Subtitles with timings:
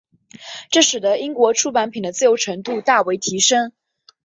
[0.71, 3.71] 这使得英国出版品的自由程度大为提升。